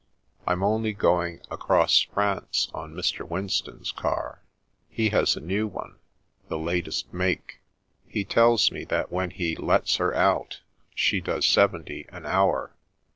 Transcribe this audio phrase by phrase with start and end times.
[0.47, 3.21] I'm only going across France on Mr.
[3.23, 4.41] Winston's car.
[4.89, 5.99] He has a new one—
[6.49, 7.59] ^the latest make.
[8.07, 10.61] He tells me that when he' lets her out'
[10.95, 12.73] she does seventy an hour."